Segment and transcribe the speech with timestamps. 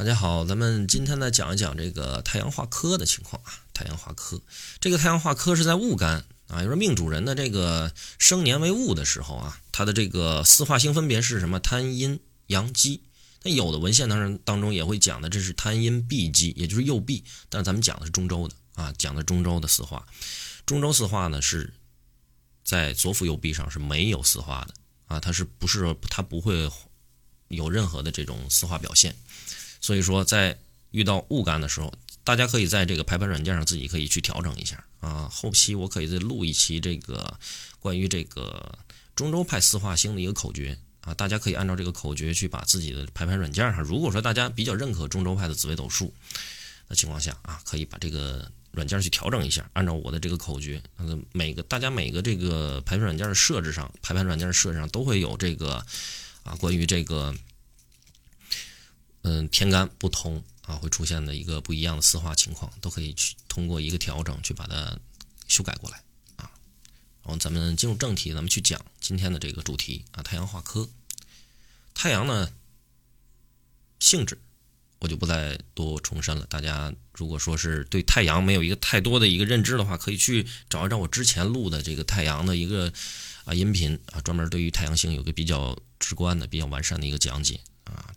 [0.00, 3.52] 大家好，咱们今天呢讲一讲这个太阳化科的情况啊。
[3.74, 4.40] 太阳化科，
[4.80, 11.60] 这个太阳化科是在戊干啊，就是命主人的这个生年为戊的时候啊，他的这个四化星分别是什么？
[11.60, 13.02] 贪阴阳基。
[13.42, 17.22] 那有的文献当中当中也会讲的，这是贪阴闭基，也就是右弼。
[17.50, 20.06] 但是咱们讲的是中州的啊，讲的中州的四化。
[20.64, 21.74] 中州四化呢是
[22.64, 24.72] 在左辅右弼上是没有四化的
[25.08, 26.70] 啊，它是不是它不会
[27.48, 29.14] 有任何的这种四化表现？
[29.80, 30.58] 所以说，在
[30.90, 31.92] 遇到误干的时候，
[32.22, 35.28] 大家可以在这个排盘软件上自己可以去调整一下啊。
[35.32, 37.38] 后期我可以再录一期这个
[37.78, 38.78] 关于这个
[39.16, 46.12] 中州派四化星的一个口诀啊，大家可以按照这个口诀去把自己的排盘软件上，如果说大家比较认可中州派的紫微斗数
[46.88, 55.84] 的情况下啊，可以把这个软件去调整一下，按照我的这个口诀，嗯每个大家每个这个排盘软件的设置上，排盘软件设置上都会有这个
[56.42, 57.34] 啊，关于这个。
[59.22, 64.98] 嗯，天干不同啊，会出现的一个不一样的四化情况，都可以去通过一个调整去把它
[65.46, 66.02] 修改过来
[66.36, 66.50] 啊。
[67.22, 70.88] 然后咱们进入正题，咱们去讲今天的这个主题啊，太阳化科。
[71.92, 72.50] 太阳呢，
[73.98, 74.40] 性质
[75.00, 76.46] 我就不再多重申了。
[76.46, 82.90] 大家如果说是对太阳没有一个太多的一个认知的话，可以去找一找我之前录的这个太阳的一个
[83.44, 87.60] 啊音频啊，专门对于太阳星有个比较直观的、比较完善的一个讲解。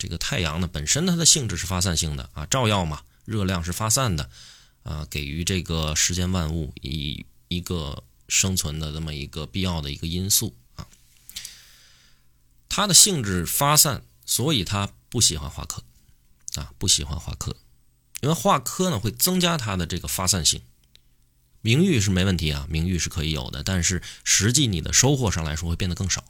[0.00, 4.30] 这个太阳呢，本身它的性质是发散性的啊，照耀嘛，热量是发散的，
[4.82, 10.86] 啊，给予这个世间万物以一个生存的这么一个必要的一个因素啊。
[12.70, 15.82] 它的性质发散，所以它不喜欢化科
[16.54, 17.54] 啊，不喜欢化科，
[18.22, 20.62] 因为化科呢会增加它的这个发散性。
[21.60, 26.24] 名誉是没问题啊，名誉是可以有的，但是实际你的收获上来说会变得更少。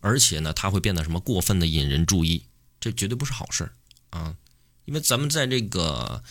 [0.00, 2.46] 而且呢，它会变得什么过分的引人注意，
[2.78, 3.72] 这绝对不是好事儿
[4.10, 4.36] 啊！
[4.84, 6.22] 因为咱们在这个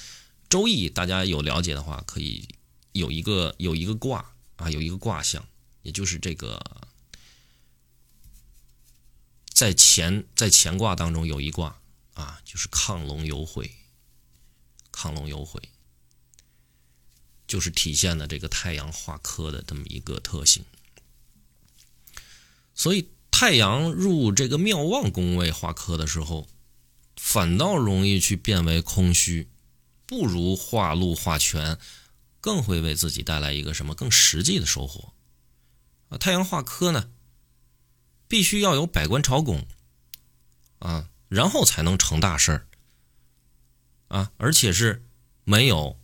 [0.47, 2.47] 周易，大家有了解的话，可以
[2.93, 5.45] 有一个有一个卦啊，有一个卦象，
[5.81, 6.87] 也就是这个
[9.49, 11.77] 在乾在乾卦当中有一卦
[12.13, 13.69] 啊，就是亢龙有悔，
[14.93, 15.61] 亢龙有悔，
[17.45, 20.63] 就是体现了这个太阳化科的这么一个特性，
[22.73, 23.09] 所以。
[23.39, 26.47] 太阳入这个庙旺宫位化科的时候，
[27.17, 29.47] 反倒容易去变为空虚，
[30.07, 31.77] 不如化禄化权，
[32.41, 35.13] 更会为自己带来一个什么更实际的收获
[36.09, 36.17] 啊？
[36.17, 37.11] 太阳化科呢，
[38.27, 39.67] 必须要有百官朝拱
[40.79, 42.67] 啊，然后才能成大事儿
[44.07, 45.05] 啊，而且是
[45.43, 45.99] 没有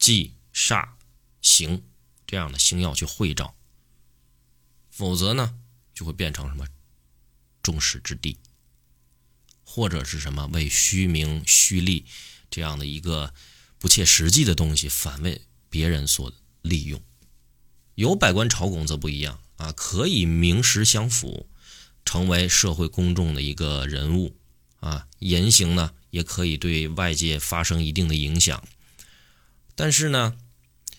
[0.00, 0.88] 忌煞
[1.40, 1.84] 刑
[2.26, 3.54] 这样的星耀去会照，
[4.90, 5.60] 否则呢？
[5.96, 6.66] 就会变成什么
[7.62, 8.36] 众矢之的，
[9.64, 12.04] 或者是什么为虚名虚利
[12.50, 13.32] 这样的一个
[13.78, 15.40] 不切实际的东西，反为
[15.70, 16.30] 别人所
[16.60, 17.02] 利用。
[17.94, 21.48] 有百官朝拱则不一样啊，可以名实相符，
[22.04, 24.36] 成为社会公众的一个人物
[24.80, 28.62] 啊，言行呢也可以对外界发生一定的影响。
[29.74, 30.36] 但是呢，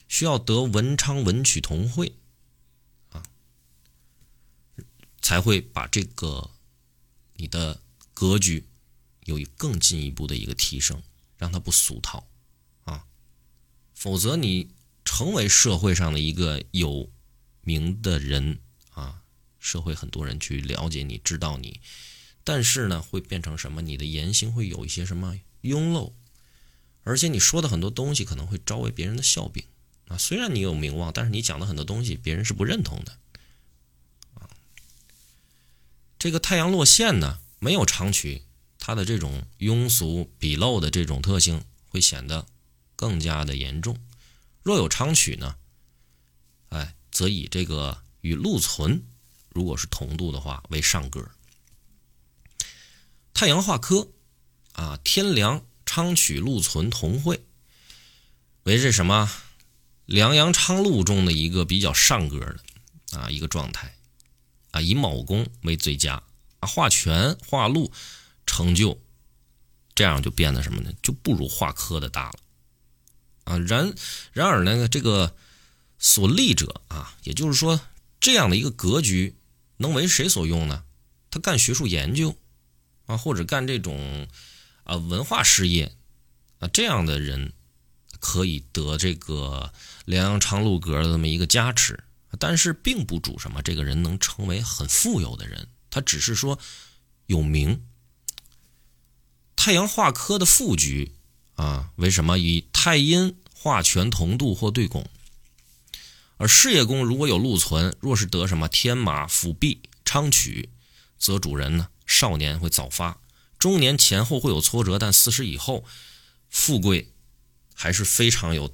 [0.08, 2.17] 需要得文昌文曲同会。
[5.28, 6.52] 才会把这个
[7.34, 7.82] 你的
[8.14, 8.66] 格局
[9.26, 11.04] 有更进一步的一个提升，
[11.38, 12.26] 让它不俗套
[12.86, 13.06] 啊，
[13.94, 14.70] 否则你
[15.04, 17.12] 成为社会上的一个有
[17.60, 18.60] 名的人
[18.92, 19.22] 啊，
[19.60, 21.82] 社会很多人去了解你知道你，
[22.46, 23.82] 但是呢，会变成什么？
[23.82, 26.16] 你的言行会有一些什么庸漏，
[27.04, 29.66] 而且你说的很多东西可能会招为别人的笑柄
[30.08, 30.18] 啊。
[30.18, 33.20] 虽然你有名望，但是你讲的很多东西别人是不认同的。
[36.20, 38.44] 这个太阳落陷呢，没有长曲，
[38.80, 42.48] 它的这种庸俗鄙陋的这种特性会显得
[42.96, 43.98] 更加的严重。
[44.64, 45.56] 若有长曲呢，
[46.70, 49.04] 哎，则以这个与禄存
[49.50, 51.30] 如果是同度的话为上格。
[53.34, 54.10] 太阳化科
[54.74, 57.46] 啊，天梁昌曲禄存同会，
[58.64, 59.32] 为这什么
[60.06, 63.97] 梁阳昌禄中的一个比较上格的啊一个状态。
[64.78, 66.22] 啊，以卯宫为最佳
[66.60, 67.92] 啊，化权化禄
[68.46, 69.00] 成就，
[69.96, 70.92] 这样就变得什么呢？
[71.02, 72.40] 就不如化科的大了
[73.46, 73.58] 啊。
[73.58, 73.96] 然
[74.34, 75.36] 然而呢，这个
[75.98, 77.82] 所立者啊，也就是说，
[78.20, 79.36] 这样的一个格局
[79.78, 80.84] 能为谁所用呢？
[81.32, 82.38] 他干学术研究
[83.08, 84.28] 啊，或者干这种
[84.84, 85.92] 啊文化事业
[86.60, 87.52] 啊，这样的人
[88.20, 89.74] 可以得这个
[90.06, 92.04] 梁阳昌禄格的这么一个加持。
[92.40, 96.60] 但是并不主什么，这个人能成为很富有的人，他只是说
[97.26, 97.84] 有名。
[99.56, 101.14] 太阳化科的副局
[101.56, 105.10] 啊，为什么以太阴化权同度或对拱？
[106.38, 110.70] 而事业宫如果有禄存，若是得什么天马辅弼昌曲，
[111.18, 113.20] 则主人呢少年会早发，
[113.58, 115.84] 中年前后会有挫折，但四十以后
[116.48, 117.12] 富贵
[117.74, 118.72] 还是非常有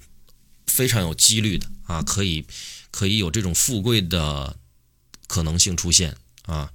[0.67, 2.45] 非常有几率的啊，可以
[2.93, 4.57] 可以有这种富贵的
[5.25, 6.71] 可能性出现啊。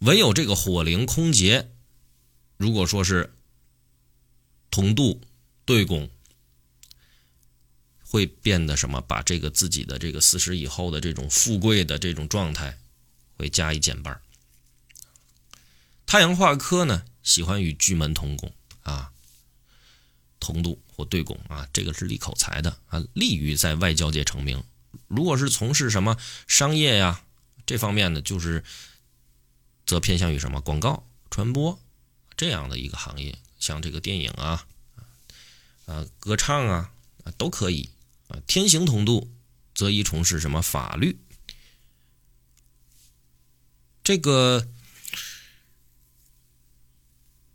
[0.00, 1.70] 唯有这个火灵空劫，
[2.56, 3.38] 如果说是
[4.70, 5.22] 同度
[5.64, 6.10] 对拱。
[8.12, 9.00] 会变得什么？
[9.00, 12.76] 把这个自己的这个四十以后的这种富贵的这种状态，
[13.36, 14.20] 会加以减半。
[16.06, 18.52] 太阳化科呢，喜欢与巨门同拱
[18.82, 19.12] 啊，
[20.40, 24.60] 同度或对拱啊，这个是立口才的啊，利于在外交界成名。
[25.08, 26.16] 如果是从事什么
[26.46, 27.22] 商业呀
[27.66, 28.64] 这方面的，就是
[29.86, 31.78] 则偏向于什么广告传播
[32.36, 34.66] 这样的一个行业，像这个电影啊，
[35.86, 36.92] 啊歌唱啊
[37.24, 37.90] 啊都可以。
[38.28, 39.28] 啊，天行同度，
[39.74, 41.18] 则宜从事什么法律？
[44.04, 44.68] 这个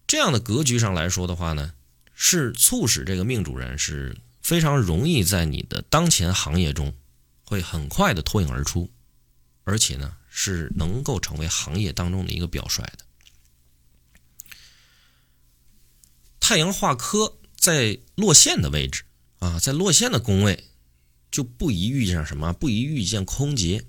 [0.06, 1.74] 这样的格局上来说的话呢，
[2.14, 6.94] 是促使这个命主人是非常容易在你的当前行业中
[7.46, 8.92] 会很快的脱颖而出，
[9.64, 13.06] 而且呢是能够成为行业当中的一个表率的。
[16.40, 19.04] 太阳化科在落线的位置。
[19.40, 20.70] 啊，在落线的宫位，
[21.30, 23.86] 就不宜遇见什么，不宜遇见空劫。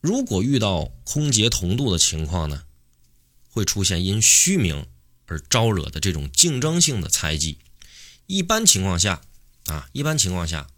[0.00, 2.64] 如果遇到空劫同度的情况呢，
[3.50, 4.86] 会出现因虚名
[5.26, 7.58] 而招惹的这种竞争性的猜忌。
[8.26, 9.22] 一般情况下，
[9.66, 10.68] 啊，一般情况下，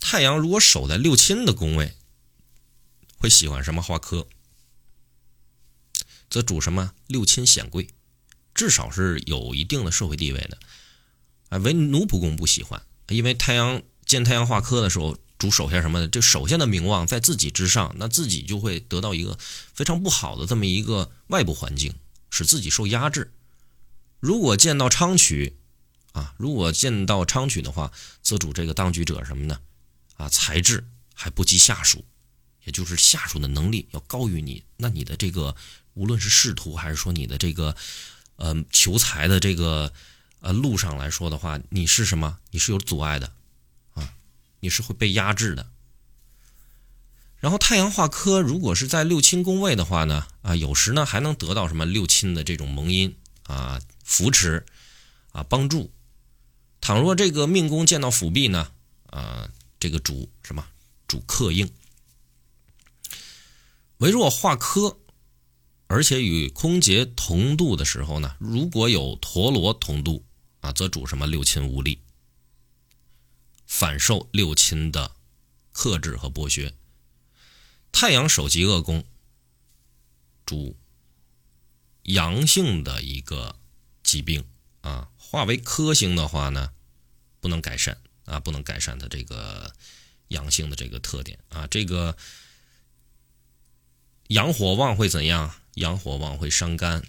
[0.00, 1.94] 太阳如果守在六亲的宫位，
[3.18, 4.26] 会喜欢什么化科，
[6.28, 7.88] 则主什么六亲显贵。
[8.54, 10.58] 至少是有一定的社会地位的，
[11.48, 19.38] 啊，唯奴仆宫不喜欢，因为太阳见太阳化科的时候，主手下什么的，这首先的名望在自己之上，那自己就会得到一个
[19.72, 21.94] 非常不好的这么一个外部环境，
[22.28, 23.32] 使自己受压制。
[24.20, 25.56] 如果见到昌曲，
[26.12, 27.92] 啊，如果见到昌曲的话，
[28.22, 29.60] 则主这个当局者什么呢？
[30.16, 32.04] 啊，才智还不及下属，
[32.64, 35.54] 也就是下属的能力要高于你，那你的这个
[35.94, 37.76] 无论是仕途还是说你的这个。
[38.36, 39.92] 呃，求财的这个
[40.40, 42.38] 呃路上来说的话，你是什么？
[42.50, 43.30] 你是有阻碍的
[43.92, 44.14] 啊，
[44.58, 45.70] 你是会被压制的。
[47.38, 53.14] 然后太阳化科如果是在六亲宫位的话呢，啊，有时呢还能得到什么六亲的这种蒙荫
[53.44, 54.66] 啊、扶持
[55.30, 55.92] 啊、帮助。
[56.82, 58.70] 倘若这个命宫见到辅弼呢，
[59.06, 59.48] 啊，
[59.78, 60.66] 这个主什么
[61.08, 61.72] 主克应，
[63.98, 64.98] 唯若化科。
[65.86, 70.24] 而且与空劫同度的时候呢，如果有陀螺同度
[70.60, 72.00] 啊，则主什么六亲无力，
[73.66, 75.14] 反受六亲的
[75.70, 76.74] 克制和剥削。
[77.92, 79.04] 太阳守极恶宫，
[80.46, 80.78] 主
[82.04, 83.56] 阳性的一个
[84.02, 84.42] 疾病
[84.82, 86.70] 啊，化为科星的话呢，
[87.40, 87.96] 不能改善
[88.26, 89.74] 啊，不能改善它这个
[90.28, 92.16] 阳性的这个特点啊，这个
[94.28, 95.54] 阳火旺会怎样？
[95.74, 97.02] 阳火旺会伤肝，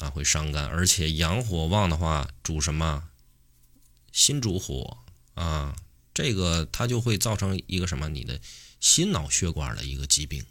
[0.00, 3.08] 啊，会伤肝，而且阳火旺的话主什么？
[4.12, 4.98] 心主火
[5.34, 5.76] 啊，
[6.12, 8.08] 这个它就会造成一个什么？
[8.08, 8.40] 你的
[8.80, 10.44] 心脑血管的一个疾病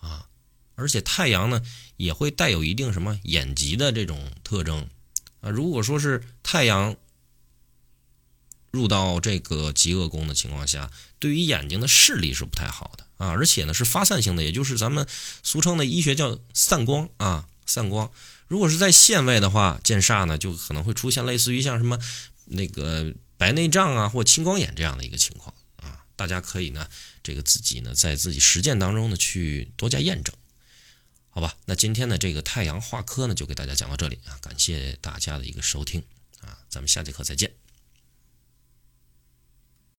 [0.00, 0.28] 啊，
[0.76, 1.60] 而且太阳呢
[1.96, 4.88] 也会带有一定什么眼疾的这种特征
[5.46, 5.50] 啊。
[5.50, 6.96] 如果说是太阳
[8.72, 13.06] 入到这个极恶宫的情况下，对于眼睛的视力是不太好的。
[13.16, 15.06] 啊，而且呢是发散性的，也就是咱们
[15.42, 18.10] 俗称的医学叫散光啊，散光。
[18.46, 21.98] 如果是在线位的话，见煞呢就可能会出现类似于像什么
[22.44, 26.04] 那个白内障啊或青光眼这样的一个情况啊。
[26.14, 26.86] 大家可以呢
[27.22, 30.34] 这个自己呢在自己实践当中呢去多加验证，
[31.36, 31.54] 好吧？
[31.66, 36.02] 那今天的这个太阳化科呢就给大家讲到这里啊，感谢大家的一个收听
[36.40, 37.52] 啊，咱们下节课再见。